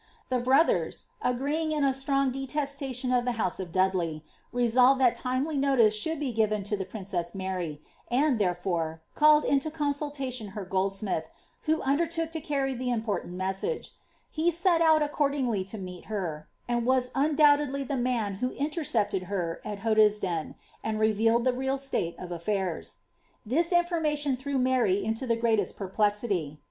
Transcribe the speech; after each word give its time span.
The 0.29 0.39
brothers, 0.39 1.05
agreeing 1.21 1.71
in 1.71 1.83
a 1.85 1.93
strong 1.93 2.31
detestation 2.31 3.11
of 3.11 3.27
e 3.27 3.35
of 3.39 3.71
Dudley, 3.71 4.23
resolved 4.51 4.99
that 4.99 5.13
timely 5.13 5.57
notice 5.57 5.95
should 5.95 6.19
be 6.19 6.31
given 6.31 6.63
to 6.63 6.75
the 6.75 7.29
Mary, 7.35 7.79
and, 8.09 8.39
therefore, 8.39 9.01
called 9.13 9.45
into 9.45 9.69
consultation 9.69 10.47
her 10.57 10.65
goldsmith, 10.65 11.29
ertook 11.67 12.31
to 12.31 12.41
carry 12.41 12.73
the 12.73 12.89
important 12.89 13.33
message; 13.35 13.93
he 14.31 14.49
set 14.49 14.81
out 14.81 15.03
accordingly 15.03 15.63
ler, 16.09 16.47
and 16.67 16.83
was 16.87 17.11
undoubtedly 17.13 17.83
the 17.83 17.95
man 17.95 18.33
who 18.41 18.49
intercepted 18.53 19.25
her 19.25 19.61
at 19.63 19.81
Hod 19.81 19.99
ind 19.99 20.55
revealed 20.97 21.43
the 21.43 21.53
real 21.53 21.77
state 21.77 22.17
of 22.17 22.31
af&irs.' 22.31 22.95
This 23.45 23.71
information 23.71 24.35
threw 24.35 24.53
0 24.65 25.03
the 25.13 25.35
greatest 25.39 25.77
perplexity. 25.77 26.57